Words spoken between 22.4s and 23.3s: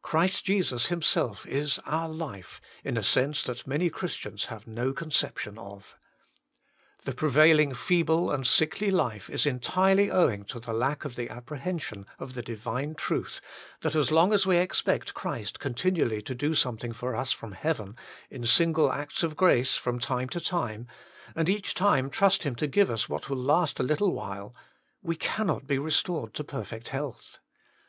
Him to give us what